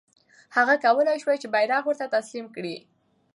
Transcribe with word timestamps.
هغه 0.55 0.75
کولای 0.85 1.17
سوای 1.23 1.37
چې 1.41 1.47
بیرغ 1.53 1.83
ورته 1.87 2.05
تسلیم 2.15 2.47
کړي. 2.55 2.75